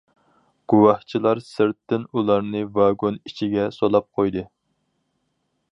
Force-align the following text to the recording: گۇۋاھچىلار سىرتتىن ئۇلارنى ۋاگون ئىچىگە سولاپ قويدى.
گۇۋاھچىلار 0.71 1.41
سىرتتىن 1.49 2.07
ئۇلارنى 2.19 2.63
ۋاگون 2.79 3.21
ئىچىگە 3.31 3.69
سولاپ 3.79 4.09
قويدى. 4.21 4.47